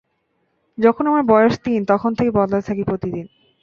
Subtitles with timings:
[0.77, 3.25] যখন আমার বয়স তিন, তখন থেকে বদলাতে থাকি প্রতিদিন।